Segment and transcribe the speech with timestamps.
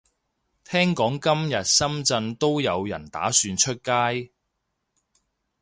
[0.65, 4.31] 聽講今日深圳都有人打算出街